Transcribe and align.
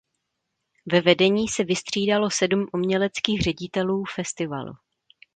Ve 0.91 1.01
vedení 1.01 1.47
se 1.47 1.63
vystřídalo 1.63 2.31
sedm 2.31 2.67
uměleckých 2.73 3.41
ředitelů 3.41 4.03
festivalu. 4.15 4.73